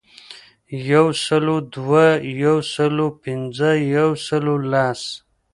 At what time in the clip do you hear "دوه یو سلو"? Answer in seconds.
1.73-3.07